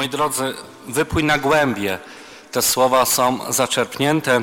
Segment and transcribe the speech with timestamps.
[0.00, 0.54] Moi drodzy,
[0.86, 1.98] wypój na głębie.
[2.52, 4.42] Te słowa są zaczerpnięte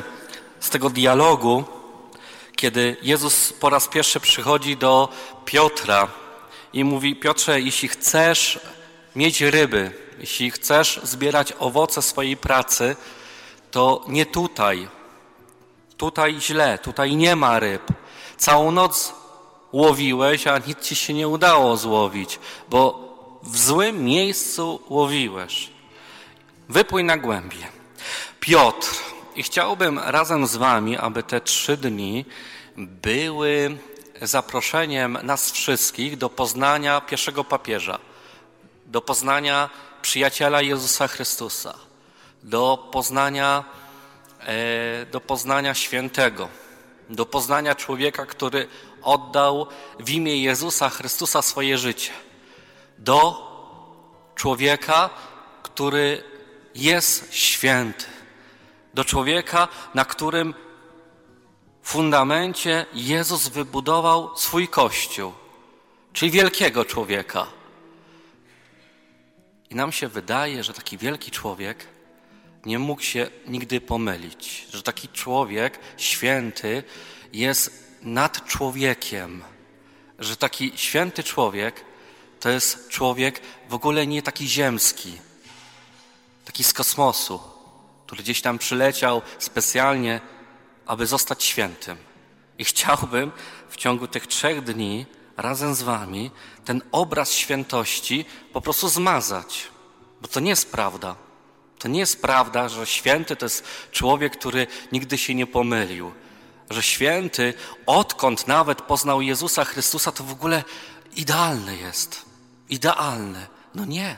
[0.59, 1.63] z tego dialogu,
[2.55, 5.09] kiedy Jezus po raz pierwszy przychodzi do
[5.46, 6.07] Piotra
[6.73, 8.59] i mówi: Piotrze, jeśli chcesz
[9.15, 12.96] mieć ryby, jeśli chcesz zbierać owoce swojej pracy,
[13.71, 14.87] to nie tutaj.
[15.97, 17.83] Tutaj źle, tutaj nie ma ryb.
[18.37, 19.14] Całą noc
[19.71, 23.07] łowiłeś, a nic ci się nie udało złowić, bo
[23.47, 25.69] w złym miejscu łowiłeś.
[26.69, 27.68] Wypój na głębie.
[28.39, 28.87] Piotr.
[29.36, 32.25] I chciałbym razem z wami, aby te trzy dni
[32.78, 33.78] były
[34.22, 38.00] zaproszeniem nas wszystkich do poznania pierwszego papieża,
[38.86, 39.70] do poznania
[40.02, 41.73] przyjaciela Jezusa Chrystusa,
[42.44, 43.64] do poznania,
[44.39, 46.50] e, do poznania świętego,
[47.09, 48.67] do poznania człowieka, który
[49.02, 49.67] oddał
[50.00, 52.12] w imię Jezusa Chrystusa swoje życie,
[52.98, 53.48] do
[54.36, 55.09] człowieka,
[55.64, 56.23] który
[56.76, 58.06] jest święty,
[58.94, 60.53] do człowieka, na którym
[61.84, 65.34] fundamencie Jezus wybudował swój kościół,
[66.14, 67.48] czyli wielkiego człowieka.
[69.70, 71.88] I nam się wydaje, że taki wielki człowiek
[72.66, 76.84] nie mógł się nigdy pomylić, że taki człowiek święty
[77.34, 79.44] jest nad człowiekiem,
[80.20, 81.86] że taki święty człowiek
[82.40, 85.18] to jest człowiek w ogóle nie taki ziemski,
[86.46, 87.40] taki z kosmosu,
[88.06, 90.22] który gdzieś tam przyleciał specjalnie,
[90.86, 91.98] aby zostać świętym.
[92.58, 93.32] I chciałbym
[93.70, 95.06] w ciągu tych trzech dni
[95.38, 96.32] razem z Wami
[96.66, 99.68] ten obraz świętości po prostu zmazać,
[100.22, 101.16] bo to nie jest prawda.
[101.80, 106.12] To nie jest prawda, że święty to jest człowiek, który nigdy się nie pomylił.
[106.70, 107.54] Że święty,
[107.86, 110.64] odkąd nawet poznał Jezusa Chrystusa, to w ogóle
[111.16, 112.27] idealny jest.
[112.70, 113.48] Idealny.
[113.76, 114.16] No nie.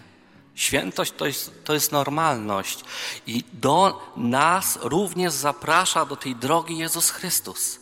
[0.56, 2.84] Świętość to jest, to jest normalność.
[3.28, 7.80] I do nas również zaprasza do tej drogi Jezus Chrystus.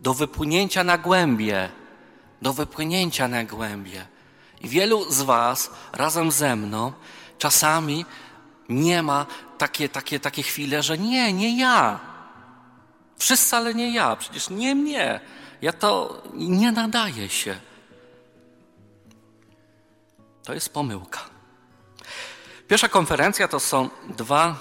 [0.00, 1.68] Do wypłynięcia na głębie.
[2.42, 4.06] Do wypłynięcia na głębie.
[4.60, 6.92] I wielu z Was razem ze mną
[7.38, 8.04] czasami
[8.68, 9.26] nie ma
[9.58, 12.00] takie, takie, takie chwile, że nie, nie ja.
[13.18, 14.16] Wszyscy, ale nie ja.
[14.16, 15.20] Przecież nie mnie.
[15.62, 17.56] Ja to nie nadaję się.
[20.44, 21.20] To jest pomyłka.
[22.68, 24.56] Pierwsza konferencja to są dwa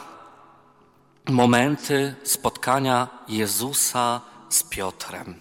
[1.29, 5.39] momenty spotkania Jezusa z Piotrem.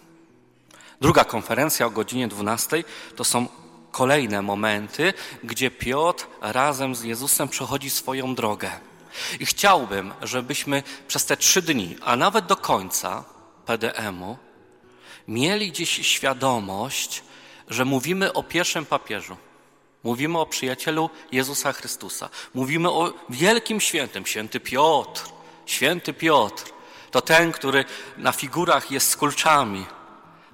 [1.01, 2.85] Druga konferencja o godzinie 12
[3.17, 3.47] to są
[3.91, 5.13] kolejne momenty,
[5.45, 8.71] gdzie Piotr razem z Jezusem przechodzi swoją drogę.
[9.41, 13.25] I chciałbym, żebyśmy przez te trzy dni, a nawet do końca
[13.67, 14.37] PDM-u,
[15.29, 17.23] mieli gdzieś świadomość,
[17.69, 19.37] że mówimy o pierwszym papieżu.
[20.03, 22.29] Mówimy o przyjacielu Jezusa Chrystusa.
[22.55, 25.23] Mówimy o wielkim świętym, święty Piotr.
[25.67, 26.73] Święty Piotr
[27.13, 27.85] to ten, który
[28.17, 29.87] na figurach jest z kulczami,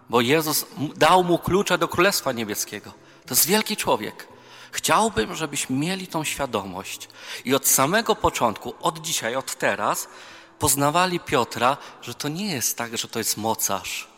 [0.08, 0.66] bo Jezus
[0.96, 2.92] dał mu klucze do Królestwa Niebieskiego.
[3.26, 4.28] To jest wielki człowiek.
[4.72, 7.08] Chciałbym, żebyśmy mieli tą świadomość
[7.44, 10.08] i od samego początku, od dzisiaj, od teraz,
[10.58, 14.08] poznawali Piotra, że to nie jest tak, że to jest mocarz.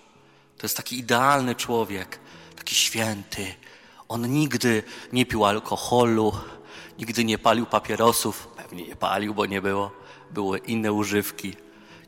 [0.58, 2.18] To jest taki idealny człowiek,
[2.56, 3.54] taki święty.
[4.10, 4.82] On nigdy
[5.12, 6.32] nie pił alkoholu,
[6.98, 8.46] nigdy nie palił papierosów.
[8.46, 9.92] Pewnie nie palił, bo nie było.
[10.30, 11.56] Były inne używki.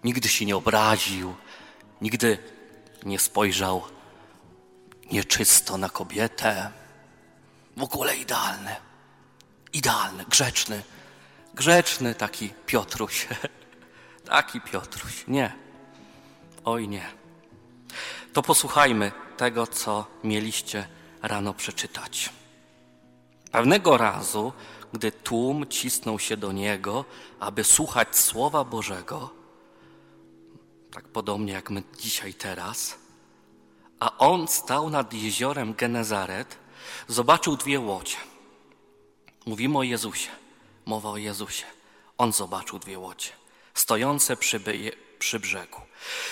[0.04, 1.34] Nigdy się nie obraził,
[2.00, 2.38] nigdy
[3.04, 3.82] nie spojrzał
[5.12, 6.70] nieczysto na kobietę.
[7.76, 8.76] W ogóle idealny.
[9.72, 10.82] Idealny, grzeczny.
[11.54, 13.28] Grzeczny taki Piotruś.
[14.24, 15.24] taki Piotruś.
[15.28, 15.52] Nie.
[16.64, 17.06] Oj nie.
[18.32, 22.30] To posłuchajmy tego, co mieliście rano przeczytać.
[23.52, 24.52] Pewnego razu,
[24.92, 27.04] gdy tłum cisnął się do niego,
[27.40, 29.30] aby słuchać Słowa Bożego,
[30.92, 32.98] tak podobnie jak my dzisiaj teraz,
[34.00, 36.58] a on stał nad jeziorem Genezaret,
[37.08, 38.16] zobaczył dwie łodzie.
[39.46, 40.30] Mówimy o Jezusie,
[40.86, 41.64] mowa o Jezusie.
[42.18, 43.28] On zobaczył dwie łodzie,
[43.75, 44.60] stojące przy,
[45.18, 45.80] przy brzegu.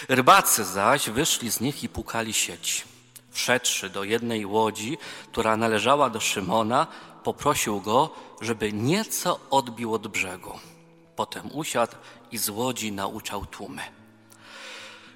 [0.08, 2.82] Rybacy zaś wyszli z nich i pukali sieci.
[3.30, 4.98] Wszedłszy do jednej łodzi,
[5.32, 6.86] która należała do Szymona,
[7.24, 8.10] poprosił go,
[8.40, 10.58] żeby nieco odbił od brzegu.
[11.16, 11.96] Potem usiadł
[12.32, 13.82] i z łodzi nauczał tłumy.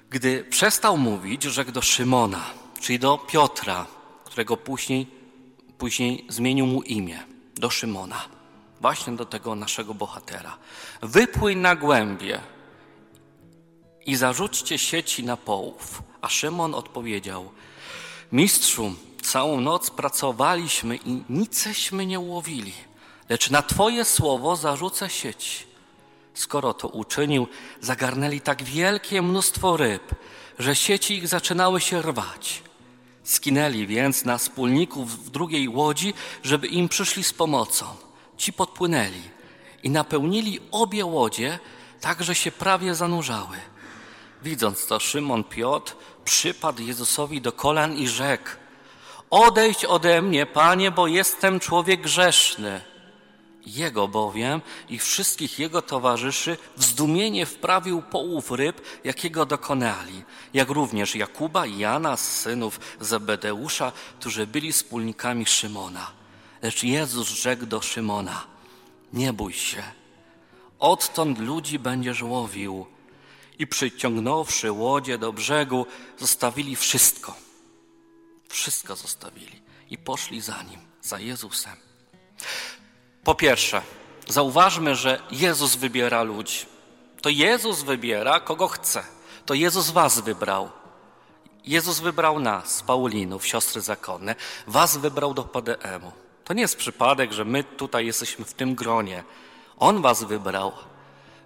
[0.09, 2.43] Gdy przestał mówić, rzekł do Szymona,
[2.81, 3.85] czyli do Piotra,
[4.25, 5.07] którego później,
[5.77, 7.23] później zmienił mu imię,
[7.55, 8.21] do Szymona,
[8.81, 10.57] właśnie do tego naszego bohatera.
[11.01, 12.39] Wypłyń na głębie
[14.05, 16.03] i zarzućcie sieci na połów.
[16.21, 17.51] A Szymon odpowiedział,
[18.31, 22.73] mistrzu, całą noc pracowaliśmy i niceśmy nie ułowili.
[23.29, 25.67] lecz na Twoje słowo zarzucę sieć.
[26.33, 27.47] Skoro to uczynił,
[27.81, 30.15] zagarnęli tak wielkie mnóstwo ryb,
[30.59, 32.63] że sieci ich zaczynały się rwać.
[33.23, 36.13] Skinęli więc na wspólników w drugiej łodzi,
[36.43, 37.85] żeby im przyszli z pomocą.
[38.37, 39.21] Ci podpłynęli
[39.83, 41.59] i napełnili obie łodzie,
[42.01, 43.57] tak że się prawie zanurzały.
[44.45, 45.95] Widząc to, Szymon Piotr
[46.25, 48.49] przypadł Jezusowi do kolan i rzekł:
[49.29, 52.81] Odejdź ode mnie, panie, bo jestem człowiek grzeszny.
[53.65, 61.15] Jego bowiem i wszystkich jego towarzyszy w zdumienie wprawił połów ryb, jakiego dokonali, jak również
[61.15, 66.11] Jakuba i Jana, synów Zebedeusza, którzy byli wspólnikami Szymona.
[66.61, 68.43] Lecz Jezus rzekł do Szymona:
[69.13, 69.83] Nie bój się,
[70.79, 72.94] odtąd ludzi będziesz łowił.
[73.59, 75.85] I przyciągnąwszy łodzie do brzegu,
[76.17, 77.35] zostawili wszystko.
[78.49, 81.75] Wszystko zostawili i poszli za nim, za Jezusem.
[83.23, 83.81] Po pierwsze,
[84.27, 86.65] zauważmy, że Jezus wybiera ludzi.
[87.21, 89.03] To Jezus wybiera, kogo chce.
[89.45, 90.69] To Jezus was wybrał.
[91.63, 94.35] Jezus wybrał nas, Paulinów, siostry zakonne.
[94.67, 96.11] Was wybrał do PDM-u.
[96.43, 99.23] To nie jest przypadek, że my tutaj jesteśmy w tym gronie.
[99.77, 100.71] On was wybrał.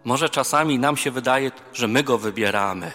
[0.03, 2.91] Może czasami nam się wydaje, że my go wybieramy.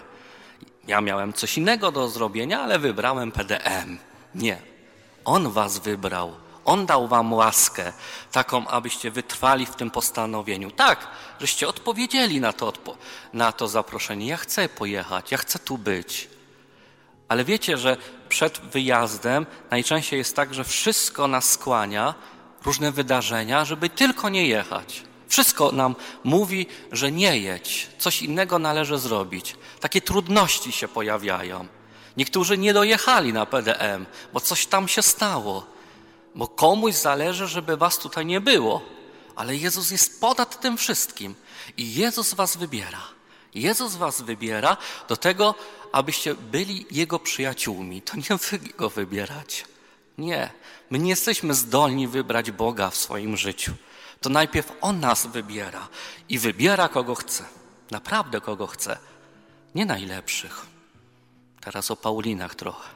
[0.86, 3.98] Ja miałem coś innego do zrobienia, ale wybrałem PDM.
[4.34, 4.62] Nie.
[5.24, 6.32] On was wybrał.
[6.64, 7.92] On dał wam łaskę,
[8.32, 10.70] taką, abyście wytrwali w tym postanowieniu.
[10.70, 11.06] Tak,
[11.40, 12.72] żeście odpowiedzieli na to,
[13.32, 14.26] na to zaproszenie.
[14.26, 16.28] Ja chcę pojechać, ja chcę tu być.
[17.28, 17.96] Ale wiecie, że
[18.28, 22.14] przed wyjazdem najczęściej jest tak, że wszystko nas skłania,
[22.64, 25.02] różne wydarzenia, żeby tylko nie jechać.
[25.28, 29.56] Wszystko nam mówi, że nie jedź, coś innego należy zrobić.
[29.80, 31.66] Takie trudności się pojawiają.
[32.16, 35.74] Niektórzy nie dojechali na PDM, bo coś tam się stało
[36.34, 38.82] bo komuś zależy, żeby was tutaj nie było.
[39.36, 41.34] Ale Jezus jest ponad tym wszystkim
[41.76, 43.02] i Jezus was wybiera.
[43.54, 44.76] Jezus was wybiera
[45.08, 45.54] do tego,
[45.92, 48.02] abyście byli Jego przyjaciółmi.
[48.02, 49.64] To nie wy Go wybieracie.
[50.18, 50.50] Nie.
[50.90, 53.72] My nie jesteśmy zdolni wybrać Boga w swoim życiu.
[54.20, 55.88] To najpierw On nas wybiera
[56.28, 57.44] i wybiera kogo chce.
[57.90, 58.98] Naprawdę kogo chce.
[59.74, 60.66] Nie najlepszych.
[61.60, 62.88] Teraz o Paulinach trochę.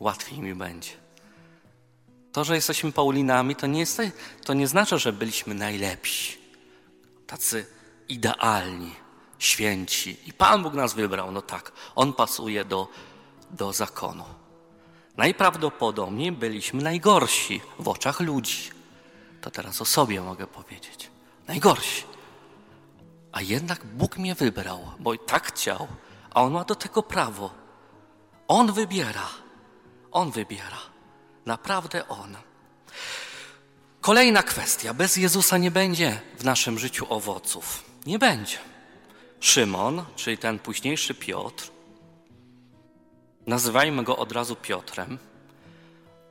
[0.00, 0.90] Łatwiej mi będzie.
[2.32, 4.02] To, że jesteśmy Paulinami, to nie, jest,
[4.44, 6.38] to nie znaczy, że byliśmy najlepsi,
[7.26, 7.66] tacy
[8.08, 8.94] idealni,
[9.38, 10.16] święci.
[10.26, 12.88] I Pan Bóg nas wybrał, no tak, On pasuje do,
[13.50, 14.24] do zakonu.
[15.16, 18.75] Najprawdopodobniej byliśmy najgorsi w oczach ludzi.
[19.46, 21.10] To teraz o sobie mogę powiedzieć.
[21.46, 22.04] Najgorsi.
[23.32, 25.86] A jednak Bóg mnie wybrał, bo tak chciał,
[26.34, 27.50] a On ma do tego prawo.
[28.48, 29.28] On wybiera.
[30.12, 30.78] On wybiera.
[31.44, 32.36] Naprawdę On.
[34.00, 34.94] Kolejna kwestia.
[34.94, 37.84] Bez Jezusa nie będzie w naszym życiu owoców.
[38.06, 38.58] Nie będzie.
[39.40, 41.70] Szymon, czyli ten późniejszy Piotr,
[43.46, 45.18] nazywajmy go od razu Piotrem,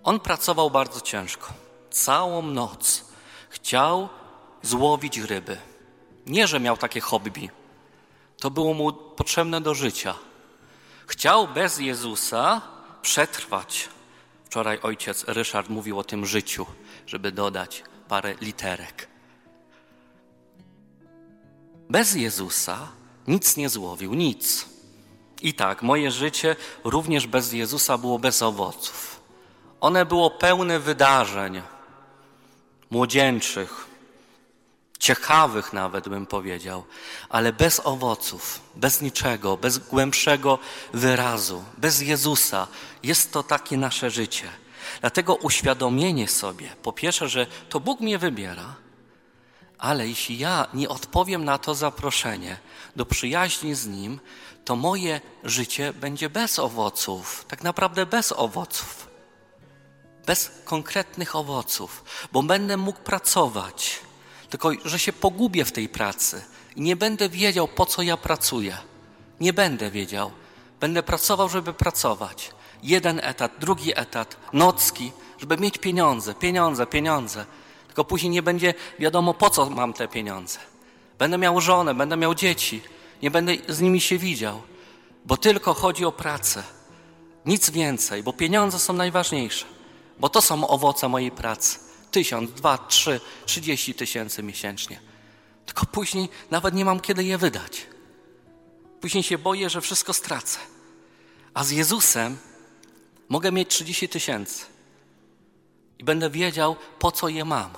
[0.03, 1.53] on pracował bardzo ciężko.
[1.89, 3.04] Całą noc
[3.55, 4.09] chciał
[4.61, 5.57] złowić ryby.
[6.25, 7.49] Nie, że miał takie hobby.
[8.39, 10.15] To było mu potrzebne do życia.
[11.07, 12.61] Chciał bez Jezusa
[13.01, 13.89] przetrwać.
[14.45, 16.65] Wczoraj ojciec Ryszard mówił o tym życiu,
[17.07, 19.07] żeby dodać parę literek.
[21.89, 22.87] Bez Jezusa
[23.27, 24.65] nic nie złowił, nic.
[25.41, 29.21] I tak, moje życie również bez Jezusa było bez owoców.
[29.81, 31.61] One było pełne wydarzeń
[32.91, 33.87] młodzieńczych,
[34.99, 36.83] ciekawych nawet bym powiedział,
[37.29, 40.59] ale bez owoców, bez niczego, bez głębszego
[40.93, 42.67] wyrazu, bez Jezusa.
[43.03, 44.49] Jest to takie nasze życie.
[45.01, 48.75] Dlatego uświadomienie sobie, po pierwsze, że to Bóg mnie wybiera,
[49.77, 52.57] ale jeśli ja nie odpowiem na to zaproszenie
[52.95, 54.19] do przyjaźni z Nim,
[54.65, 59.07] to moje życie będzie bez owoców, tak naprawdę bez owoców,
[60.25, 64.05] bez konkretnych owoców, bo będę mógł pracować
[64.49, 66.41] tylko że się pogubię w tej pracy
[66.75, 68.77] i nie będę wiedział, po co ja pracuję.
[69.39, 70.31] Nie będę wiedział.
[70.79, 72.51] Będę pracował, żeby pracować.
[72.83, 77.45] Jeden etat, drugi etat, nocki, żeby mieć pieniądze, pieniądze, pieniądze.
[77.87, 80.59] Tylko później nie będzie wiadomo, po co mam te pieniądze.
[81.19, 82.81] Będę miał żonę, będę miał dzieci,
[83.21, 84.61] nie będę z nimi się widział,
[85.25, 86.63] bo tylko chodzi o pracę.
[87.45, 89.65] Nic więcej, bo pieniądze są najważniejsze,
[90.19, 94.99] bo to są owoce mojej pracy tysiąc, dwa, trzy, trzydzieści tysięcy miesięcznie.
[95.65, 97.87] Tylko później nawet nie mam kiedy je wydać.
[99.01, 100.59] Później się boję, że wszystko stracę.
[101.53, 102.37] A z Jezusem
[103.29, 104.65] mogę mieć trzydzieści tysięcy
[105.99, 107.71] i będę wiedział, po co je mam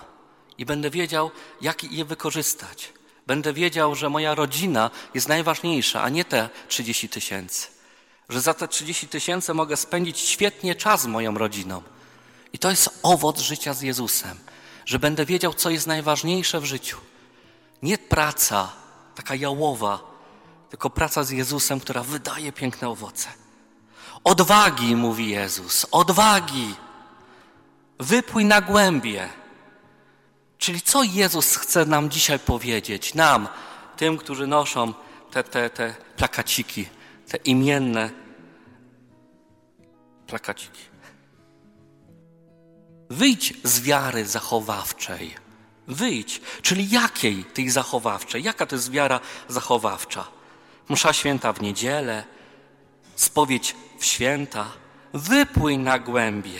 [0.57, 2.93] i będę wiedział, jak je wykorzystać.
[3.27, 7.67] Będę wiedział, że moja rodzina jest najważniejsza, a nie te 30 tysięcy.
[8.29, 11.81] Że za te 30 tysięcy mogę spędzić świetnie czas z moją rodziną.
[12.53, 14.37] I to jest owoc życia z Jezusem,
[14.85, 16.97] że będę wiedział, co jest najważniejsze w życiu.
[17.81, 18.71] Nie praca
[19.15, 19.99] taka jałowa,
[20.69, 23.29] tylko praca z Jezusem, która wydaje piękne owoce.
[24.23, 26.75] Odwagi, mówi Jezus, odwagi.
[27.99, 29.29] Wypój na głębie.
[30.57, 33.13] Czyli co Jezus chce nam dzisiaj powiedzieć?
[33.13, 33.47] Nam,
[33.97, 34.93] tym, którzy noszą
[35.31, 36.85] te, te, te plakaciki,
[37.27, 38.09] te imienne
[40.27, 40.86] plakaciki.
[43.09, 45.35] Wyjdź z wiary zachowawczej.
[45.87, 46.41] Wyjdź.
[46.61, 48.43] Czyli jakiej tej zachowawczej?
[48.43, 50.27] Jaka to jest wiara zachowawcza?
[50.89, 52.23] Msza święta w niedzielę,
[53.15, 54.65] spowiedź w święta.
[55.13, 56.59] Wypłyń na głębie.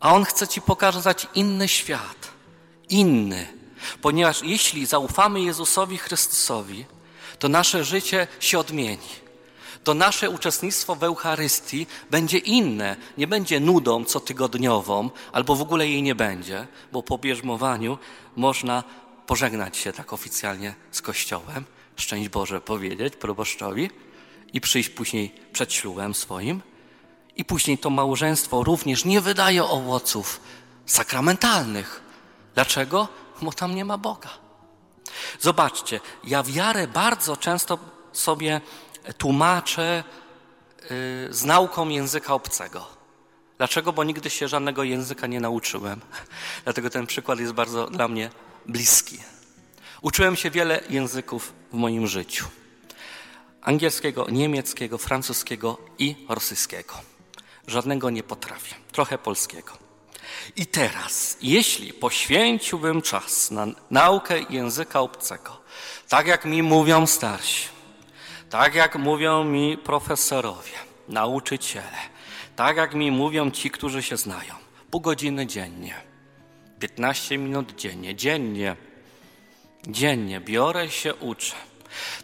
[0.00, 2.30] A On chce Ci pokazać inny świat.
[2.88, 3.46] Inny.
[4.02, 6.84] Ponieważ jeśli zaufamy Jezusowi Chrystusowi,
[7.38, 9.25] to nasze życie się odmieni
[9.86, 12.96] to nasze uczestnictwo w Eucharystii będzie inne.
[13.18, 17.98] Nie będzie nudą cotygodniową, albo w ogóle jej nie będzie, bo po bierzmowaniu
[18.36, 18.84] można
[19.26, 21.64] pożegnać się tak oficjalnie z Kościołem,
[21.96, 23.90] szczęść Boże powiedzieć proboszczowi
[24.52, 26.62] i przyjść później przed ślubem swoim.
[27.36, 30.40] I później to małżeństwo również nie wydaje owoców
[30.86, 32.00] sakramentalnych.
[32.54, 33.08] Dlaczego?
[33.42, 34.30] Bo tam nie ma Boga.
[35.40, 37.78] Zobaczcie, ja wiarę bardzo często
[38.12, 38.60] sobie
[39.18, 40.04] tłumaczę
[40.82, 42.86] y, z nauką języka obcego.
[43.58, 43.92] Dlaczego?
[43.92, 46.00] Bo nigdy się żadnego języka nie nauczyłem.
[46.64, 48.30] Dlatego ten przykład jest bardzo dla mnie
[48.66, 49.18] bliski.
[50.02, 52.46] Uczyłem się wiele języków w moim życiu.
[53.62, 56.94] Angielskiego, niemieckiego, francuskiego i rosyjskiego.
[57.66, 58.74] Żadnego nie potrafię.
[58.92, 59.72] Trochę polskiego.
[60.56, 65.60] I teraz, jeśli poświęciłbym czas na naukę języka obcego,
[66.08, 67.68] tak jak mi mówią starsi,
[68.50, 70.72] tak jak mówią mi profesorowie,
[71.08, 71.98] nauczyciele,
[72.56, 74.54] tak jak mi mówią ci, którzy się znają.
[74.90, 75.94] Pół godziny dziennie,
[76.80, 78.76] 15 minut dziennie, dziennie,
[79.88, 81.54] dziennie biorę się, uczę.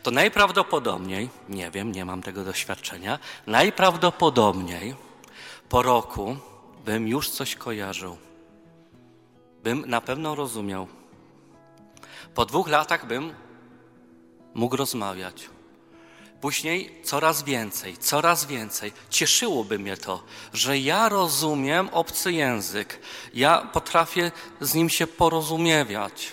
[0.03, 4.95] To najprawdopodobniej, nie wiem, nie mam tego doświadczenia, najprawdopodobniej
[5.69, 6.37] po roku
[6.85, 8.17] bym już coś kojarzył.
[9.63, 10.89] Bym na pewno rozumiał.
[12.35, 13.35] Po dwóch latach bym
[14.55, 15.49] mógł rozmawiać.
[16.43, 18.93] Później coraz więcej, coraz więcej.
[19.11, 20.23] Cieszyłoby mnie to,
[20.53, 22.99] że ja rozumiem obcy język.
[23.35, 24.31] Ja potrafię
[24.61, 26.33] z nim się porozumiewać.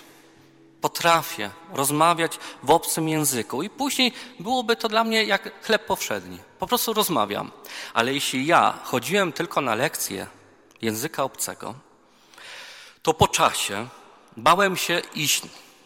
[0.82, 3.64] Potrafię rozmawiać w obcym języku.
[3.64, 6.40] I później byłoby to dla mnie jak chleb powszedni.
[6.60, 7.52] Po prostu rozmawiam.
[7.94, 10.28] Ale jeśli ja chodziłem tylko na lekcje
[10.82, 11.76] języka obcego,
[13.02, 13.88] to po czasie
[14.38, 15.42] bałem się iść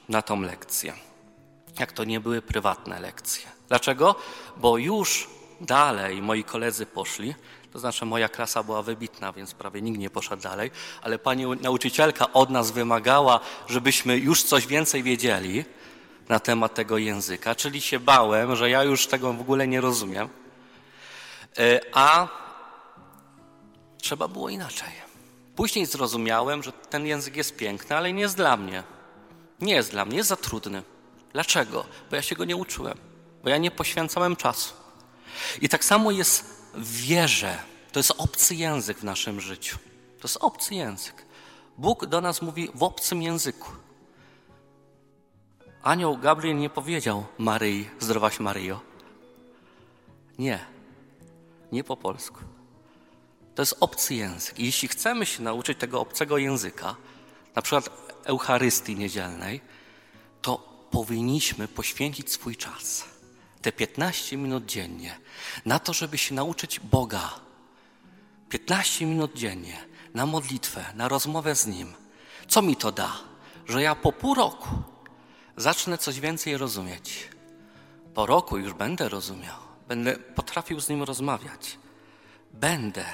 [0.10, 0.94] na tą lekcję.
[1.80, 3.53] Jak to nie były prywatne lekcje.
[3.68, 4.16] Dlaczego?
[4.58, 5.30] Bo już
[5.62, 7.36] dalej moi koledzy poszli,
[7.74, 12.34] to znaczy moja klasa była wybitna, więc prawie nikt nie poszedł dalej, ale pani nauczycielka
[12.34, 15.66] od nas wymagała, żebyśmy już coś więcej wiedzieli
[16.30, 20.30] na temat tego języka, czyli się bałem, że ja już tego w ogóle nie rozumiem.
[21.58, 22.28] E, a
[23.98, 24.90] trzeba było inaczej.
[25.56, 28.84] Później zrozumiałem, że ten język jest piękny, ale nie jest dla mnie.
[29.62, 30.84] Nie jest dla mnie, jest za trudny.
[31.34, 31.86] Dlaczego?
[32.10, 33.13] Bo ja się go nie uczyłem
[33.44, 34.74] bo ja nie poświęcałem czasu.
[35.62, 37.58] I tak samo jest w wierze.
[37.92, 39.78] To jest obcy język w naszym życiu.
[40.20, 41.26] To jest obcy język.
[41.78, 43.72] Bóg do nas mówi w obcym języku.
[45.84, 48.82] Anioł Gabriel nie powiedział Maryi, zdrowaś Maryjo.
[50.40, 50.66] Nie,
[51.72, 52.40] nie po polsku.
[53.56, 54.60] To jest obcy język.
[54.60, 56.96] I jeśli chcemy się nauczyć tego obcego języka,
[57.56, 57.90] na przykład
[58.24, 59.62] Eucharystii niedzielnej,
[60.42, 60.58] to
[60.92, 63.13] powinniśmy poświęcić swój czas
[63.64, 65.20] te 15 minut dziennie
[65.66, 67.30] na to, żeby się nauczyć Boga.
[68.50, 71.94] 15 minut dziennie na modlitwę, na rozmowę z Nim.
[72.48, 73.12] Co mi to da?
[73.68, 74.68] Że ja po pół roku
[75.58, 77.30] zacznę coś więcej rozumieć.
[78.14, 81.78] Po roku już będę rozumiał, będę potrafił z Nim rozmawiać.
[82.54, 83.06] Będę.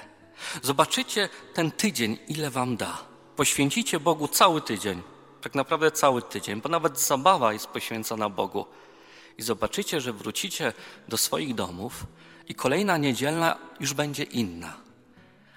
[0.61, 2.97] Zobaczycie ten tydzień, ile Wam da.
[3.35, 5.01] Poświęcicie Bogu cały tydzień.
[5.41, 8.65] Tak naprawdę cały tydzień, bo nawet zabawa jest poświęcona Bogu
[9.39, 10.73] i zobaczycie, że wrócicie
[11.07, 12.05] do swoich domów
[12.47, 14.77] i kolejna niedzielna już będzie inna.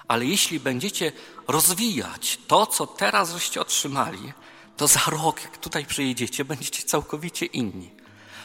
[0.08, 1.12] Ale jeśli będziecie
[1.48, 4.32] rozwijać to, co teraz żeście otrzymali,
[4.76, 7.90] to za rok, jak tutaj przyjedziecie, będziecie całkowicie inni.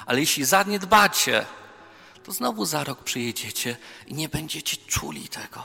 [0.05, 1.45] Ale jeśli zaniedbacie,
[2.23, 3.77] to znowu za rok przyjedziecie
[4.07, 5.63] i nie będziecie czuli tego.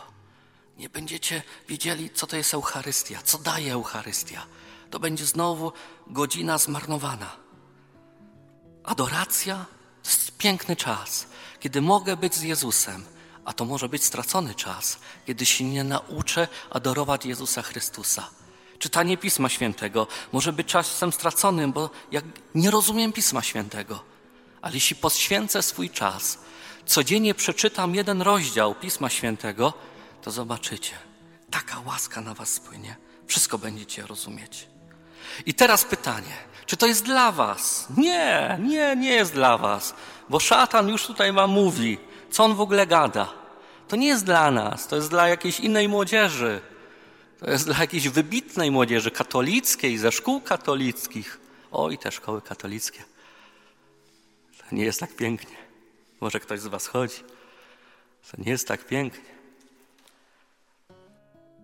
[0.78, 4.46] Nie będziecie wiedzieli, co to jest Eucharystia, co daje Eucharystia.
[4.90, 5.72] to będzie znowu
[6.06, 7.41] godzina zmarnowana.
[8.84, 9.66] Adoracja
[10.02, 11.26] to jest piękny czas,
[11.60, 13.04] kiedy mogę być z Jezusem,
[13.44, 18.30] a to może być stracony czas, kiedy się nie nauczę adorować Jezusa Chrystusa.
[18.78, 22.24] Czytanie Pisma Świętego może być czasem straconym, bo jak
[22.54, 24.04] nie rozumiem Pisma Świętego.
[24.62, 26.38] Ale jeśli poświęcę swój czas,
[26.86, 29.72] codziennie przeczytam jeden rozdział Pisma Świętego,
[30.22, 30.94] to zobaczycie,
[31.50, 32.96] taka łaska na Was spłynie.
[33.26, 34.71] Wszystko będziecie rozumieć.
[35.46, 36.36] I teraz pytanie,
[36.66, 37.86] czy to jest dla Was?
[37.96, 39.94] Nie, nie, nie jest dla Was,
[40.28, 41.98] bo szatan już tutaj Wam mówi,
[42.30, 43.28] co on w ogóle gada.
[43.88, 46.60] To nie jest dla nas, to jest dla jakiejś innej młodzieży.
[47.40, 51.40] To jest dla jakiejś wybitnej młodzieży katolickiej, ze szkół katolickich.
[51.70, 53.02] O, i te szkoły katolickie.
[54.58, 55.56] To nie jest tak pięknie.
[56.20, 57.16] Może ktoś z Was chodzi.
[58.30, 59.32] To nie jest tak pięknie.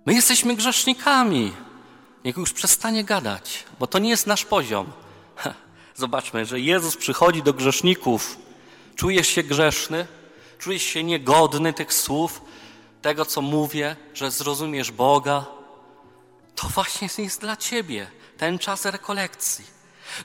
[0.06, 1.52] My jesteśmy grzesznikami.
[2.24, 4.92] Niech już przestanie gadać, bo to nie jest nasz poziom.
[5.94, 8.38] Zobaczmy, że Jezus przychodzi do grzeszników.
[8.96, 10.06] Czujesz się grzeszny?
[10.58, 12.42] Czujesz się niegodny tych słów,
[13.02, 15.44] tego co mówię, że zrozumiesz Boga?
[16.54, 19.64] To właśnie jest dla ciebie ten czas rekolekcji.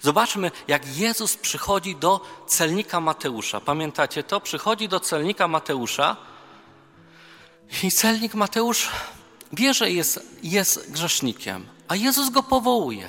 [0.02, 3.60] Zobaczmy, jak Jezus przychodzi do celnika Mateusza.
[3.60, 4.42] Pamiętacie to?
[4.42, 6.18] Przychodzi do celnika Mateusza
[7.84, 8.90] i celnik Mateusz
[9.54, 13.08] wie, że jest, jest grzesznikiem, a Jezus go powołuje.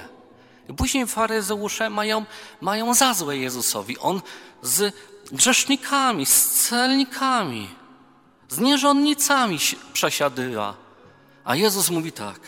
[0.76, 2.24] Później faryzeusze mają,
[2.60, 3.98] mają za złe Jezusowi.
[3.98, 4.22] On
[4.62, 4.94] z
[5.32, 7.68] grzesznikami, z celnikami,
[8.48, 9.58] z nierządnicami
[9.92, 10.74] przesiadywa.
[11.44, 12.40] A Jezus mówi tak,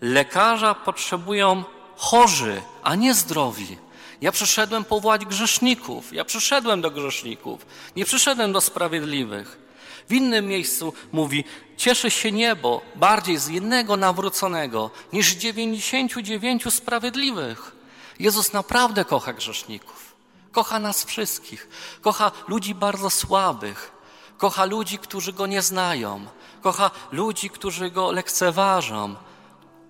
[0.00, 1.64] lekarza potrzebują
[1.96, 3.78] chorzy, a nie zdrowi.
[4.20, 7.66] Ja przyszedłem powołać grzeszników, ja przyszedłem do grzeszników,
[7.96, 9.65] nie przyszedłem do sprawiedliwych.
[10.08, 11.44] W innym miejscu mówi,
[11.76, 17.76] cieszy się niebo bardziej z jednego nawróconego niż dziewięćdziesięciu dziewięciu sprawiedliwych.
[18.18, 20.16] Jezus naprawdę kocha grzeszników.
[20.52, 21.68] Kocha nas wszystkich.
[22.00, 23.92] Kocha ludzi bardzo słabych.
[24.38, 26.26] Kocha ludzi, którzy Go nie znają.
[26.62, 29.14] Kocha ludzi, którzy Go lekceważą.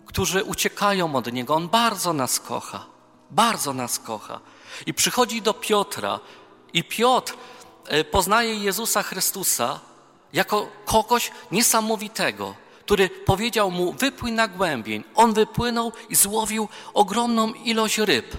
[0.07, 1.55] Którzy uciekają od Niego.
[1.55, 2.87] On bardzo nas kocha.
[3.31, 4.41] Bardzo nas kocha.
[4.87, 6.21] I przychodzi do Piotra.
[6.73, 7.35] I Piotr
[7.87, 9.81] e, poznaje Jezusa Chrystusa
[10.37, 15.05] jako kogoś niesamowitego, który powiedział mu: Wypłyń na głębień.
[15.15, 18.37] On wypłynął i złowił ogromną ilość ryb.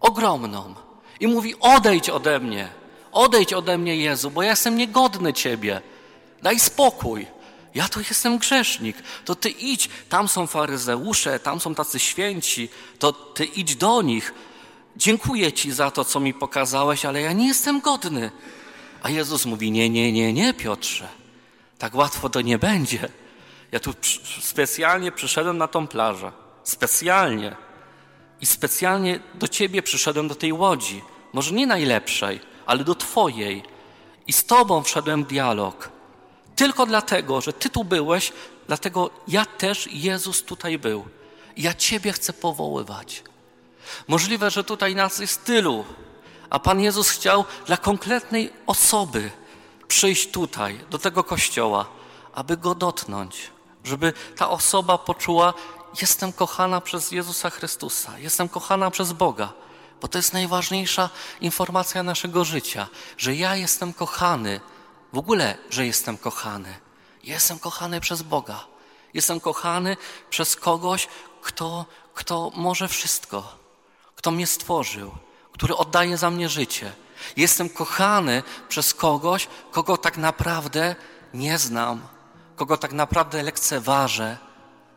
[0.00, 0.74] Ogromną.
[1.20, 2.68] I mówi: Odejdź ode mnie.
[3.12, 5.80] Odejdź ode mnie, Jezu, bo ja jestem niegodny Ciebie.
[6.42, 7.26] Daj spokój.
[7.74, 8.96] Ja to jestem grzesznik.
[9.24, 9.90] To Ty idź.
[10.08, 12.68] Tam są faryzeusze, tam są tacy święci.
[12.98, 14.34] To Ty idź do nich.
[14.96, 18.30] Dziękuję Ci za to, co mi pokazałeś, ale ja nie jestem godny.
[19.02, 21.08] A Jezus mówi: Nie, nie, nie, nie, Piotrze.
[21.78, 23.08] Tak łatwo to nie będzie.
[23.72, 23.94] Ja tu
[24.40, 26.32] specjalnie przyszedłem na tą plażę.
[26.64, 27.56] Specjalnie.
[28.40, 31.02] I specjalnie do ciebie przyszedłem do tej łodzi.
[31.32, 33.62] Może nie najlepszej, ale do twojej.
[34.26, 35.90] I z tobą wszedłem w dialog.
[36.56, 38.32] Tylko dlatego, że ty tu byłeś,
[38.66, 41.04] dlatego ja też, Jezus, tutaj był.
[41.56, 43.22] Ja ciebie chcę powoływać.
[44.08, 45.84] Możliwe, że tutaj nas jest tylu,
[46.52, 49.30] a Pan Jezus chciał dla konkretnej osoby
[49.88, 51.86] przyjść tutaj, do tego kościoła,
[52.34, 53.50] aby go dotknąć,
[53.84, 55.54] żeby ta osoba poczuła:
[56.00, 59.52] Jestem kochana przez Jezusa Chrystusa, jestem kochana przez Boga,
[60.00, 61.10] bo to jest najważniejsza
[61.40, 62.88] informacja naszego życia,
[63.18, 64.60] że ja jestem kochany,
[65.12, 66.74] w ogóle, że jestem kochany.
[67.24, 68.64] Jestem kochany przez Boga.
[69.14, 69.96] Jestem kochany
[70.30, 71.08] przez kogoś,
[71.42, 73.56] kto, kto może wszystko,
[74.16, 75.12] kto mnie stworzył
[75.62, 76.92] który oddaje za mnie życie.
[77.36, 80.96] Jestem kochany przez kogoś, kogo tak naprawdę
[81.34, 82.00] nie znam,
[82.56, 84.36] kogo tak naprawdę lekceważę.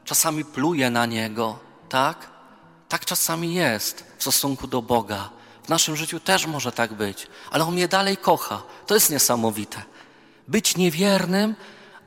[0.06, 2.30] Czasami pluję na niego, tak?
[2.89, 5.30] Tak czasami jest w stosunku do Boga.
[5.63, 8.63] W naszym życiu też może tak być, ale On mnie dalej kocha.
[8.88, 9.82] To jest niesamowite.
[10.47, 11.56] Być niewiernym,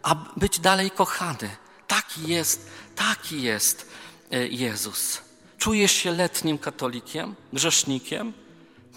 [0.02, 1.50] a być dalej kochany.
[1.86, 3.90] Taki jest, taki jest
[4.32, 5.20] e, Jezus.
[5.58, 8.47] Czujesz się letnim katolikiem, grzesznikiem?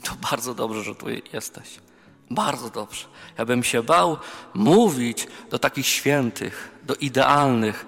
[0.03, 1.79] To bardzo dobrze, że tu jesteś.
[2.29, 3.05] Bardzo dobrze.
[3.37, 4.17] Ja bym się bał
[4.53, 7.85] mówić do takich świętych, do idealnych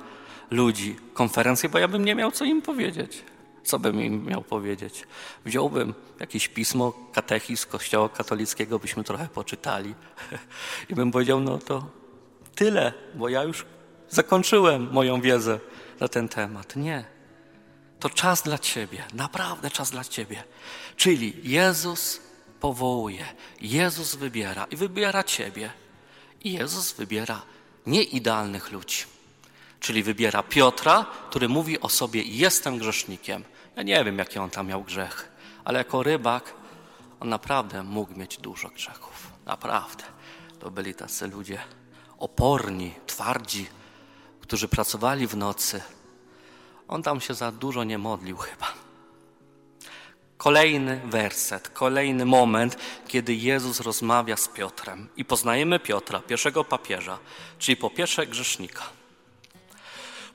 [0.51, 3.23] ludzi konferencji, bo ja bym nie miał co im powiedzieć.
[3.63, 5.07] Co bym im miał powiedzieć?
[5.45, 9.95] Wziąłbym jakieś pismo, katechizm Kościoła katolickiego, byśmy trochę poczytali
[10.89, 11.85] i bym powiedział, no to
[12.55, 13.65] tyle, bo ja już
[14.09, 15.59] zakończyłem moją wiedzę
[15.99, 16.75] na ten temat.
[16.75, 17.12] Nie
[18.03, 20.43] to czas dla Ciebie, naprawdę czas dla Ciebie.
[20.95, 22.21] Czyli Jezus
[22.59, 23.25] powołuje,
[23.61, 25.71] Jezus wybiera i wybiera Ciebie.
[26.41, 27.41] I Jezus wybiera
[27.85, 29.03] nieidealnych ludzi.
[29.79, 33.43] Czyli wybiera Piotra, który mówi o sobie: Jestem grzesznikiem.
[33.75, 35.31] Ja nie wiem, jaki on tam miał grzech,
[35.65, 36.53] ale jako rybak
[37.19, 39.31] on naprawdę mógł mieć dużo grzechów.
[39.45, 40.03] Naprawdę.
[40.59, 41.59] To byli tacy ludzie
[42.17, 43.67] oporni, twardzi,
[44.41, 45.81] którzy pracowali w nocy.
[46.87, 48.73] On tam się za dużo nie modlił chyba.
[50.37, 57.19] Kolejny werset, kolejny moment, kiedy Jezus rozmawia z Piotrem i poznajemy Piotra, pierwszego papieża,
[57.59, 58.83] czyli po pierwsze grzesznika.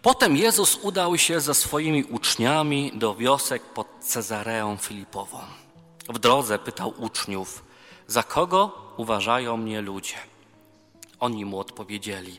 [0.02, 5.40] Potem Jezus udał się ze swoimi uczniami do wiosek pod Cezareą Filipową.
[6.08, 7.64] W drodze pytał uczniów,
[8.06, 10.16] za kogo uważają mnie ludzie?
[11.20, 12.38] Oni mu odpowiedzieli,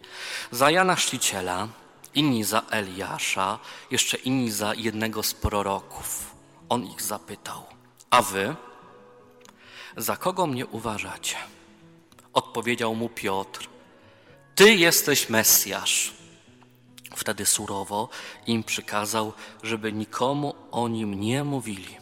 [0.51, 1.67] za Jana Chrzciciela,
[2.15, 3.59] inni za Eliasza,
[3.91, 6.35] jeszcze inni za jednego z proroków.
[6.69, 7.65] On ich zapytał,
[8.09, 8.55] a wy?
[9.97, 11.35] Za kogo mnie uważacie?
[12.33, 13.69] Odpowiedział mu Piotr,
[14.55, 16.13] ty jesteś Mesjasz.
[17.15, 18.09] Wtedy surowo
[18.47, 21.97] im przykazał, żeby nikomu o nim nie mówili.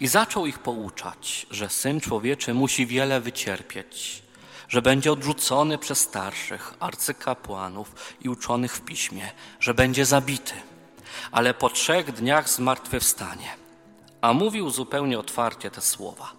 [0.00, 4.22] I zaczął ich pouczać, że syn człowieczy musi wiele wycierpieć,
[4.68, 10.54] że będzie odrzucony przez starszych, arcykapłanów i uczonych w piśmie, że będzie zabity,
[11.30, 13.56] ale po trzech dniach zmartwychwstanie.
[14.20, 16.32] A mówił zupełnie otwarcie te słowa.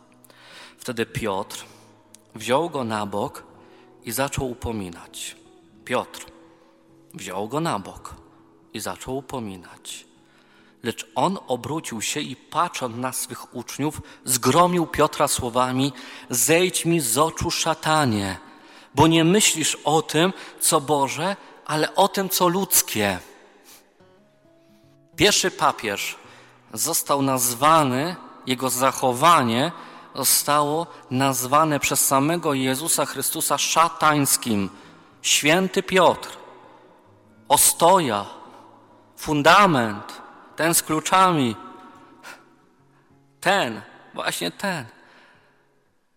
[0.78, 1.66] Wtedy Piotr
[2.36, 3.44] wziął go na bok
[4.04, 5.36] i zaczął upominać.
[5.86, 6.26] Piotr
[7.14, 8.16] wziął go na bok
[8.74, 10.09] i zaczął upominać.
[10.84, 15.94] Lecz on obrócił się i patrząc na swych uczniów, zgromił Piotra słowami:
[16.30, 18.38] Zejdź mi z oczu, szatanie,
[18.96, 23.20] bo nie myślisz o tym, co Boże, ale o tym, co ludzkie.
[25.16, 26.16] Pierwszy papież
[26.74, 28.16] został nazwany,
[28.46, 29.72] jego zachowanie
[30.16, 34.70] zostało nazwane przez samego Jezusa Chrystusa szatańskim.
[35.22, 36.30] Święty Piotr,
[37.48, 38.26] ostoja,
[39.18, 40.19] fundament,
[40.60, 41.56] ten z kluczami,
[43.42, 43.82] ten,
[44.14, 44.86] właśnie ten,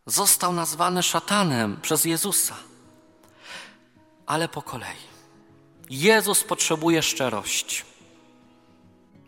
[0.07, 2.55] został nazwany szatanem przez Jezusa.
[4.27, 4.97] Ale po kolei.
[5.91, 7.83] Jezus potrzebuje szczerości.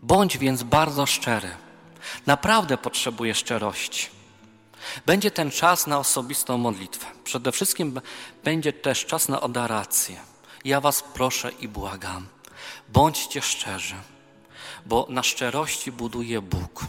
[0.01, 1.49] Bądź więc bardzo szczery.
[2.25, 4.09] Naprawdę potrzebuje szczerości.
[5.05, 7.07] Będzie ten czas na osobistą modlitwę.
[7.23, 8.01] Przede wszystkim
[8.43, 10.19] będzie też czas na odorację.
[10.65, 12.27] Ja Was proszę i błagam,
[12.89, 13.95] bądźcie szczerzy
[14.85, 16.85] bo na szczerości buduje Bóg.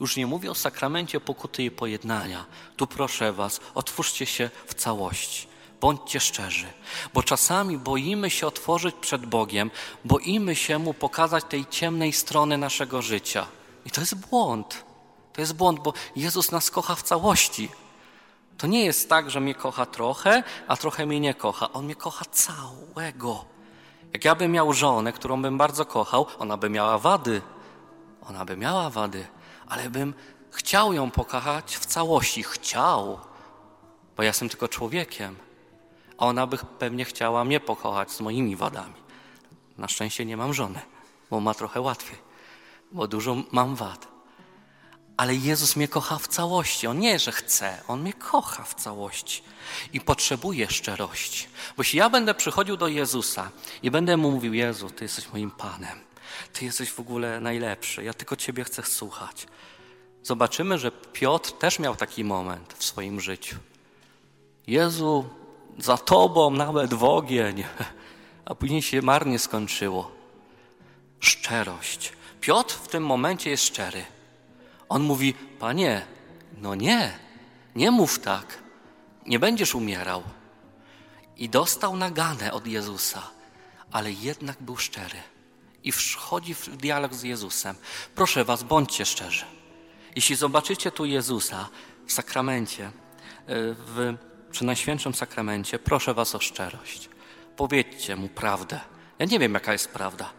[0.00, 2.46] Już nie mówię o sakramencie pokuty i pojednania.
[2.76, 5.46] Tu proszę Was, otwórzcie się w całości.
[5.80, 6.66] Bądźcie szczerzy,
[7.14, 9.70] bo czasami boimy się otworzyć przed Bogiem,
[10.04, 13.46] boimy się Mu pokazać tej ciemnej strony naszego życia.
[13.86, 14.84] I to jest błąd.
[15.32, 17.68] To jest błąd, bo Jezus nas kocha w całości.
[18.58, 21.72] To nie jest tak, że mnie kocha trochę, a trochę mnie nie kocha.
[21.72, 23.44] On mnie kocha całego.
[24.12, 27.42] Jak ja bym miał żonę, którą bym bardzo kochał, ona by miała wady.
[28.28, 29.26] Ona by miała wady,
[29.68, 30.14] ale bym
[30.50, 32.42] chciał ją pokochać w całości.
[32.42, 33.18] Chciał,
[34.16, 35.36] bo ja jestem tylko człowiekiem.
[36.18, 38.94] A ona by pewnie chciała mnie pokochać z moimi wadami.
[39.78, 40.80] Na szczęście nie mam żony,
[41.30, 42.18] bo ma trochę łatwiej,
[42.92, 44.09] bo dużo mam wad.
[45.20, 46.86] Ale Jezus mnie kocha w całości.
[46.86, 49.42] On nie, że chce, On mnie kocha w całości
[49.92, 51.46] i potrzebuje szczerości.
[51.76, 53.50] Bo jeśli ja będę przychodził do Jezusa
[53.82, 55.98] i będę mu mówił: Jezu, Ty jesteś moim Panem,
[56.52, 59.46] Ty jesteś w ogóle najlepszy, ja tylko Ciebie chcę słuchać.
[60.22, 63.56] Zobaczymy, że Piotr też miał taki moment w swoim życiu.
[64.66, 65.28] Jezu,
[65.78, 67.64] za Tobą nawet w ogień,
[68.44, 70.10] a później się marnie skończyło.
[71.20, 72.12] Szczerość.
[72.40, 74.04] Piotr w tym momencie jest szczery.
[74.90, 76.06] On mówi: Panie,
[76.56, 77.18] no nie,
[77.76, 78.58] nie mów tak,
[79.26, 80.22] nie będziesz umierał.
[81.36, 83.22] I dostał naganę od Jezusa,
[83.92, 85.18] ale jednak był szczery
[85.84, 87.76] i wchodzi w dialog z Jezusem.
[88.14, 89.44] Proszę Was, bądźcie szczerzy.
[90.16, 91.68] Jeśli zobaczycie tu Jezusa
[92.06, 92.90] w sakramencie, e,
[93.74, 94.16] w,
[94.50, 97.08] przy Najświętszym Sakramencie, proszę Was o szczerość.
[97.56, 98.80] Powiedzcie Mu prawdę.
[99.18, 100.32] Ja nie wiem, jaka jest prawda.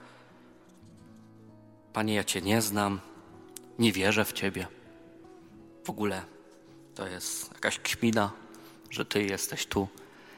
[1.93, 2.99] Panie, ja Cię nie znam,
[3.79, 4.67] nie wierzę w Ciebie.
[5.85, 6.25] W ogóle
[6.95, 8.31] to jest jakaś kmina,
[8.89, 9.87] że Ty jesteś tu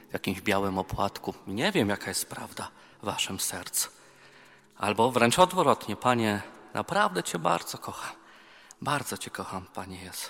[0.10, 1.34] w jakimś białym opłatku.
[1.48, 3.90] Nie wiem, jaka jest prawda w Waszym sercu.
[4.78, 6.42] Albo wręcz odwrotnie, Panie,
[6.74, 8.16] naprawdę Cię bardzo kocham.
[8.82, 10.30] Bardzo Cię kocham, Panie Jezu.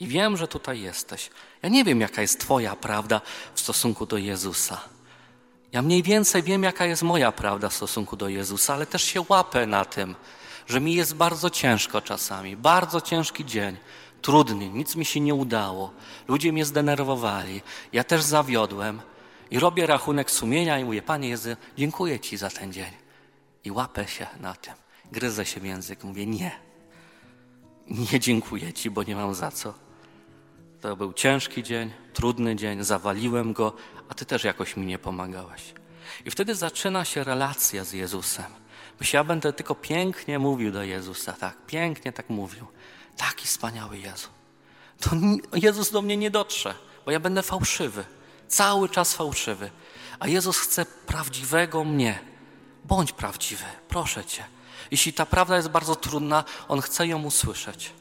[0.00, 1.30] I wiem, że tutaj jesteś.
[1.62, 3.20] Ja nie wiem, jaka jest Twoja prawda
[3.54, 4.80] w stosunku do Jezusa.
[5.72, 9.24] Ja mniej więcej wiem, jaka jest moja prawda w stosunku do Jezusa, ale też się
[9.28, 10.14] łapę na tym,
[10.66, 13.76] że mi jest bardzo ciężko czasami, bardzo ciężki dzień,
[14.22, 15.90] trudny, nic mi się nie udało,
[16.28, 17.60] ludzie mnie zdenerwowali,
[17.92, 19.00] ja też zawiodłem
[19.50, 22.90] i robię rachunek sumienia i mówię, Panie Jezu, dziękuję Ci za ten dzień.
[23.64, 24.74] I łapę się na tym.
[25.12, 26.04] Gryzę się w język.
[26.04, 26.50] Mówię, nie.
[27.86, 29.74] Nie dziękuję Ci, bo nie mam za co.
[30.80, 33.72] To był ciężki dzień, trudny dzień, zawaliłem go,
[34.08, 35.74] a Ty też jakoś mi nie pomagałeś.
[36.24, 38.63] I wtedy zaczyna się relacja z Jezusem.
[39.00, 42.66] Myślę, ja będę tylko pięknie mówił do Jezusa, tak, pięknie tak mówił.
[43.16, 44.28] Taki wspaniały Jezu.
[45.00, 45.10] To
[45.52, 48.04] Jezus do mnie nie dotrze, bo ja będę fałszywy,
[48.48, 49.70] cały czas fałszywy.
[50.18, 52.18] A Jezus chce prawdziwego mnie.
[52.84, 54.44] Bądź prawdziwy, proszę Cię.
[54.90, 57.92] Jeśli ta prawda jest bardzo trudna, On chce ją usłyszeć.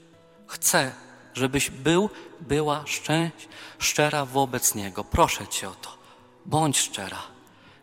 [0.47, 0.91] Chce,
[1.33, 2.09] żebyś był,
[2.41, 3.47] była szczęść,
[3.79, 5.03] szczera wobec Niego.
[5.03, 5.97] Proszę Cię o to.
[6.45, 7.21] Bądź szczera.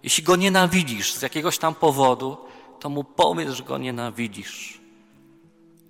[0.03, 2.50] Jeśli Go nienawidzisz z jakiegoś tam powodu,
[2.81, 4.81] to Mu powiedz, że Go nienawidzisz.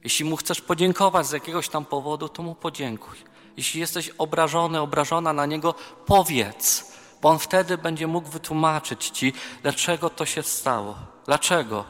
[0.05, 3.17] Jeśli Mu chcesz podziękować z jakiegoś tam powodu, to Mu podziękuj.
[3.57, 5.75] Jeśli jesteś obrażony, obrażona na Niego,
[6.07, 10.97] powiedz, bo On wtedy będzie mógł wytłumaczyć Ci, dlaczego to się stało.
[11.27, 11.85] Dlaczego?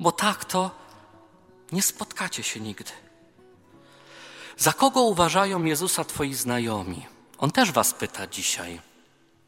[0.00, 0.70] Bo tak to
[1.72, 2.90] nie spotkacie się nigdy.
[4.56, 7.06] Za kogo uważają Jezusa Twoi znajomi?
[7.38, 8.80] On też Was pyta dzisiaj,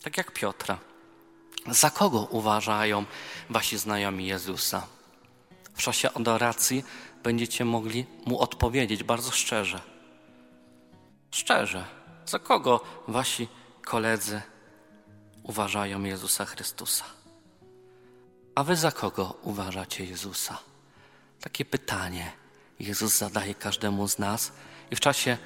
[0.03, 0.79] tak jak Piotra.
[1.69, 3.05] Za kogo uważają
[3.51, 4.87] Wasi znajomi Jezusa?
[5.75, 6.85] W czasie adoracji
[7.23, 9.81] będziecie mogli Mu odpowiedzieć bardzo szczerze.
[11.31, 11.85] Szczerze,
[12.27, 13.49] za kogo Wasi
[13.85, 14.43] koledzy
[15.43, 17.05] uważają Jezusa Chrystusa?
[18.55, 20.59] A Wy za kogo uważacie Jezusa?
[21.41, 22.33] Takie pytanie
[22.81, 24.53] Jezus zadaje każdemu z nas
[24.91, 25.39] i w czasie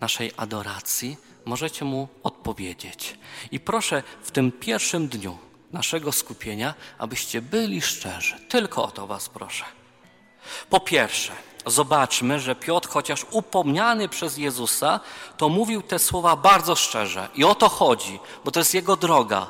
[0.00, 3.18] naszej adoracji możecie Mu odpowiedzieć.
[3.50, 5.38] I proszę w tym pierwszym dniu
[5.72, 8.34] naszego skupienia, abyście byli szczerzy.
[8.48, 9.64] Tylko o to Was proszę.
[10.70, 11.32] Po pierwsze,
[11.66, 15.00] zobaczmy, że Piotr, chociaż upomniany przez Jezusa,
[15.36, 17.28] to mówił te słowa bardzo szczerze.
[17.34, 19.46] I o to chodzi, bo to jest jego droga.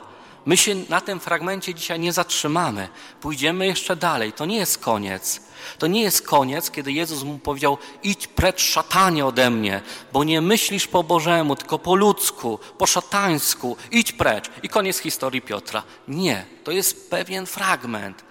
[0.46, 2.88] My się na tym fragmencie dzisiaj nie zatrzymamy.
[3.20, 4.32] Pójdziemy jeszcze dalej.
[4.32, 5.40] To nie jest koniec.
[5.78, 10.40] To nie jest koniec, kiedy Jezus mu powiedział: Idź precz, szatanie ode mnie, bo nie
[10.40, 13.76] myślisz po Bożemu, tylko po ludzku, po szatańsku.
[13.90, 14.50] Idź precz.
[14.62, 15.82] I koniec historii Piotra.
[16.08, 18.24] Nie, to jest pewien fragment.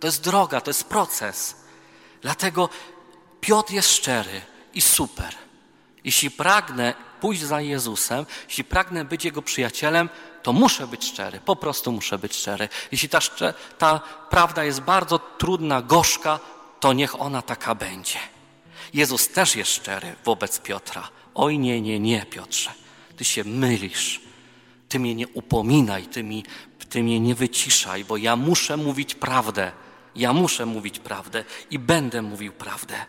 [0.00, 1.56] To jest droga, to jest proces.
[2.22, 2.68] Dlatego
[3.40, 4.40] Piotr jest szczery
[4.74, 5.34] i super.
[6.04, 10.08] Jeśli pragnę pójść za Jezusem, jeśli pragnę być Jego przyjacielem,
[10.48, 12.68] to muszę być szczery, po prostu muszę być szczery.
[12.92, 13.20] Jeśli ta,
[13.78, 16.40] ta prawda jest bardzo trudna, gorzka,
[16.80, 18.18] to niech ona taka będzie.
[18.94, 21.08] Jezus też jest szczery wobec Piotra.
[21.34, 22.70] Oj nie, nie, nie, Piotrze,
[23.16, 24.20] ty się mylisz.
[24.88, 26.44] Ty mnie nie upominaj, ty, mi,
[26.88, 29.72] ty mnie nie wyciszaj, bo ja muszę mówić prawdę.
[30.16, 33.06] Ja muszę mówić prawdę i będę mówił prawdę.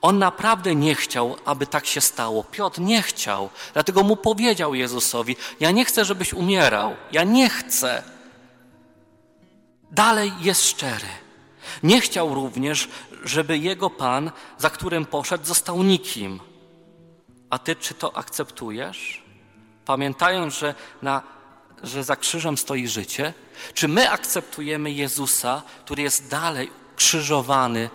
[0.00, 2.44] On naprawdę nie chciał, aby tak się stało.
[2.44, 6.96] Piotr nie chciał, dlatego mu powiedział Jezusowi: Ja nie chcę, żebyś umierał.
[7.12, 8.02] Ja nie chcę.
[9.90, 11.08] Dalej jest szczery.
[11.82, 12.88] Nie chciał również,
[13.24, 16.40] żeby jego pan, za którym poszedł, został nikim.
[17.50, 19.22] A ty czy to akceptujesz?
[19.84, 21.22] Pamiętając, że, na,
[21.82, 23.34] że za krzyżem stoi życie,
[23.74, 27.90] czy my akceptujemy Jezusa, który jest dalej krzyżowany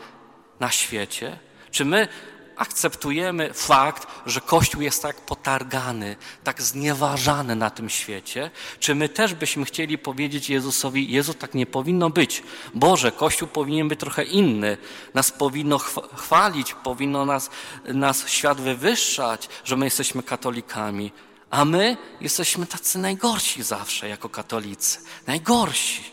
[0.60, 1.40] na świecie?
[1.72, 2.08] Czy my
[2.56, 8.52] akceptujemy fakt, że Kościół jest tak potargany, tak znieważany na tym świecie?
[8.80, 12.44] Czy my też byśmy chcieli powiedzieć Jezusowi, Jezu, tak nie powinno być.
[12.74, 14.78] Boże, Kościół powinien być trochę inny.
[15.14, 15.78] Nas powinno
[16.16, 17.50] chwalić, powinno nas,
[17.86, 21.12] nas świat wywyższać, że my jesteśmy katolikami.
[21.50, 25.00] A my jesteśmy tacy najgorsi zawsze jako katolicy.
[25.28, 26.04] Najgorsi.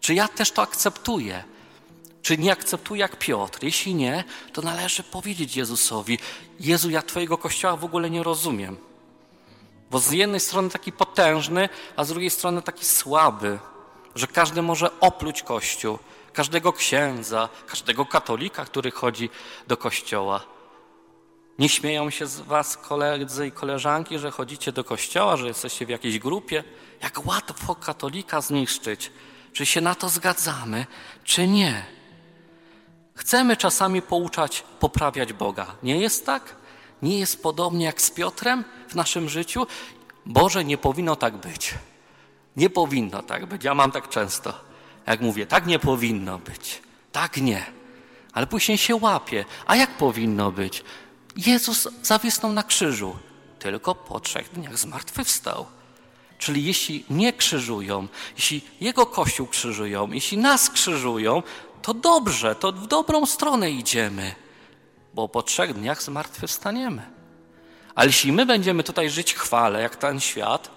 [0.00, 1.44] Czy ja też to akceptuję?
[2.24, 3.58] Czy nie akceptuje jak Piotr?
[3.62, 6.18] Jeśli nie, to należy powiedzieć Jezusowi:
[6.60, 8.76] Jezu, ja Twojego kościoła w ogóle nie rozumiem.
[9.90, 13.58] Bo z jednej strony taki potężny, a z drugiej strony taki słaby,
[14.14, 15.98] że każdy może opluć kościół,
[16.32, 19.30] każdego księdza, każdego katolika, który chodzi
[19.66, 20.40] do kościoła.
[21.58, 25.88] Nie śmieją się z Was koledzy i koleżanki, że chodzicie do kościoła, że jesteście w
[25.88, 26.64] jakiejś grupie.
[27.02, 29.12] Jak łatwo katolika zniszczyć.
[29.52, 30.86] Czy się na to zgadzamy,
[31.24, 31.94] czy nie?
[33.14, 35.66] Chcemy czasami pouczać, poprawiać Boga.
[35.82, 36.56] Nie jest tak?
[37.02, 39.66] Nie jest podobnie jak z Piotrem w naszym życiu?
[40.26, 41.74] Boże, nie powinno tak być.
[42.56, 43.64] Nie powinno tak być.
[43.64, 44.54] Ja mam tak często.
[45.06, 46.82] Jak mówię, tak nie powinno być.
[47.12, 47.66] Tak nie.
[48.32, 49.44] Ale później się łapie.
[49.66, 50.84] A jak powinno być?
[51.36, 53.16] Jezus zawisnął na krzyżu.
[53.58, 55.66] Tylko po trzech dniach zmartwychwstał.
[56.38, 61.42] Czyli jeśli nie krzyżują, jeśli Jego Kościół krzyżują, jeśli nas krzyżują,
[61.84, 64.34] to dobrze, to w dobrą stronę idziemy,
[65.14, 67.10] bo po trzech dniach zmartwychwstaniemy.
[67.94, 70.70] Ale jeśli my będziemy tutaj żyć chwale, jak ten świat,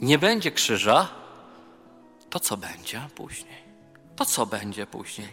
[0.00, 1.08] nie będzie krzyża,
[2.30, 3.58] to co będzie później?
[4.16, 5.28] to co będzie później?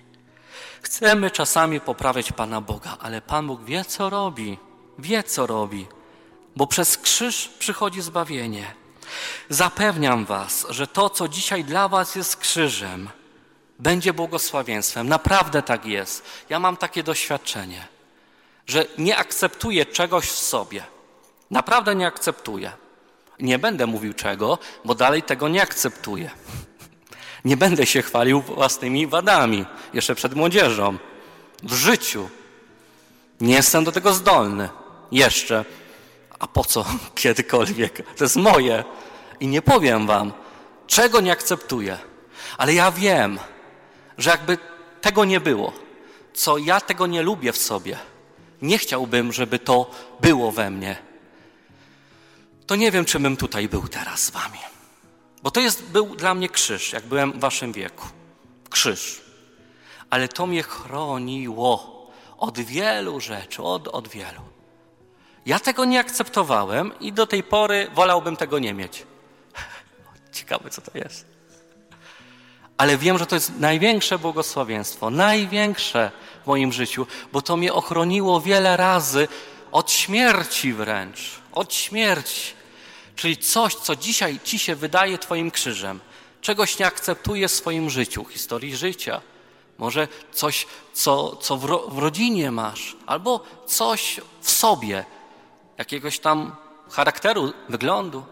[0.82, 4.58] Chcemy czasami poprawiać Pana Boga, ale Pan Bóg wie, co robi.
[5.00, 5.88] Wie, co robi,
[6.56, 8.74] bo przez krzyż przychodzi zbawienie.
[9.50, 13.10] Zapewniam Was, że to, co dzisiaj dla Was jest krzyżem,
[13.80, 15.10] będzie błogosławieństwem.
[15.10, 16.24] Naprawdę tak jest.
[16.50, 17.88] Ja mam takie doświadczenie,
[18.68, 20.84] że nie akceptuję czegoś w sobie.
[21.52, 22.72] Naprawdę nie akceptuję.
[23.40, 26.32] Nie będę mówił czego, bo dalej tego nie akceptuję.
[27.46, 30.98] Nie będę się chwalił własnymi wadami, jeszcze przed młodzieżą.
[31.64, 32.30] W życiu.
[33.42, 34.70] Nie jestem do tego zdolny.
[35.12, 35.66] Jeszcze.
[36.40, 36.86] A po co
[37.16, 38.16] kiedykolwiek?
[38.18, 38.84] To jest moje.
[39.40, 40.34] I nie powiem wam,
[40.88, 41.98] czego nie akceptuję.
[42.58, 43.40] Ale ja wiem,
[44.18, 44.58] że jakby
[45.02, 45.74] tego nie było,
[46.34, 47.98] co ja tego nie lubię w sobie,
[48.62, 50.98] nie chciałbym, żeby to było we mnie,
[52.68, 54.60] to nie wiem, czy bym tutaj był teraz z wami.
[55.44, 58.08] Bo to jest, był dla mnie krzyż, jak byłem w waszym wieku.
[58.70, 59.22] Krzyż.
[60.10, 61.96] Ale to mnie chroniło
[62.38, 64.42] od wielu rzeczy, od, od wielu.
[65.46, 69.06] Ja tego nie akceptowałem i do tej pory wolałbym tego nie mieć.
[70.34, 71.35] Ciekawe, co to jest.
[72.78, 76.12] Ale wiem, że to jest największe błogosławieństwo, największe
[76.44, 79.28] w moim życiu, bo to mnie ochroniło wiele razy
[79.72, 82.54] od śmierci wręcz, od śmierci.
[83.16, 86.00] Czyli coś, co dzisiaj ci się wydaje Twoim krzyżem,
[86.42, 89.22] czegoś nie akceptujesz w swoim życiu, historii życia.
[89.78, 95.06] Może coś, co, co w, ro, w rodzinie masz, albo coś w sobie,
[95.78, 96.56] jakiegoś tam
[96.92, 98.24] charakteru, wyglądu.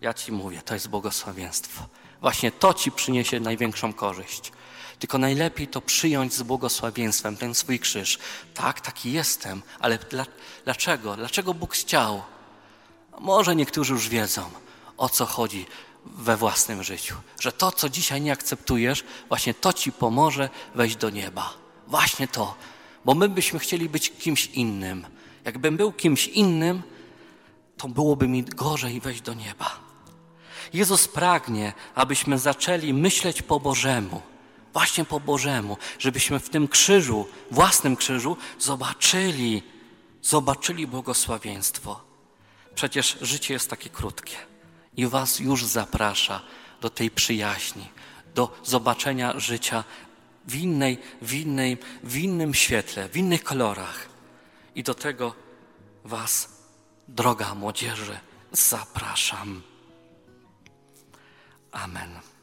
[0.00, 1.82] Ja Ci mówię, to jest błogosławieństwo.
[2.20, 4.52] Właśnie to Ci przyniesie największą korzyść.
[4.98, 8.18] Tylko najlepiej to przyjąć z błogosławieństwem, ten swój krzyż.
[8.54, 10.26] Tak, taki jestem, ale dla,
[10.64, 11.16] dlaczego?
[11.16, 12.22] Dlaczego Bóg chciał?
[13.20, 14.42] Może niektórzy już wiedzą,
[14.96, 15.66] o co chodzi
[16.04, 17.14] we własnym życiu.
[17.40, 21.54] Że to, co dzisiaj nie akceptujesz, właśnie to Ci pomoże wejść do nieba.
[21.86, 22.54] Właśnie to.
[23.04, 25.06] Bo my byśmy chcieli być kimś innym.
[25.44, 26.82] Jakbym był kimś innym,
[27.76, 29.87] to byłoby mi gorzej wejść do nieba.
[30.72, 34.22] Jezus pragnie, abyśmy zaczęli myśleć po Bożemu,
[34.72, 39.62] właśnie po Bożemu, żebyśmy w tym krzyżu, własnym krzyżu, zobaczyli,
[40.22, 42.00] zobaczyli błogosławieństwo.
[42.74, 44.36] Przecież życie jest takie krótkie
[44.96, 46.40] i Was już zaprasza
[46.80, 47.88] do tej przyjaźni,
[48.34, 49.84] do zobaczenia życia
[50.46, 54.08] w, innej, w, innej, w innym świetle, w innych kolorach.
[54.74, 55.34] I do tego
[56.04, 56.48] Was,
[57.08, 58.18] droga młodzieży,
[58.52, 59.62] zapraszam.
[61.74, 62.37] Amen.